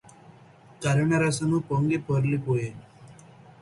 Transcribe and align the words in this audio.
కరుణరసము 0.81 1.59
పొంగి 1.69 1.99
పొరలిపోయె 1.99 2.69